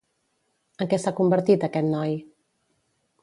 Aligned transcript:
En 0.85 0.89
què 0.93 0.99
s'ha 1.03 1.13
convertit 1.19 1.67
aquest 1.69 1.91
noi? 1.91 2.17